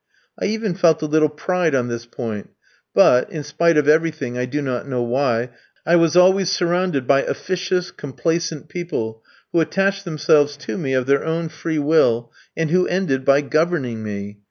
I 0.39 0.45
even 0.45 0.73
felt 0.73 1.03
a 1.03 1.05
little 1.05 1.29
pride 1.29 1.75
on 1.75 1.87
this 1.87 2.07
point; 2.07 2.49
but, 2.91 3.31
in 3.31 3.43
spite 3.43 3.77
of 3.77 3.87
every 3.87 4.09
thing 4.09 4.35
I 4.35 4.45
do 4.45 4.59
not 4.59 4.87
know 4.87 5.03
why 5.03 5.51
I 5.85 5.95
was 5.95 6.15
always 6.17 6.49
surrounded 6.49 7.05
by 7.05 7.21
officious, 7.21 7.91
complaisant 7.91 8.67
people, 8.67 9.21
who 9.51 9.61
attached 9.61 10.03
themselves 10.03 10.57
to 10.57 10.75
me 10.79 10.93
of 10.93 11.05
their 11.05 11.23
own 11.23 11.49
free 11.49 11.77
will, 11.77 12.31
and 12.57 12.71
who 12.71 12.87
ended 12.87 13.23
by 13.23 13.41
governing 13.41 14.01
me. 14.01 14.39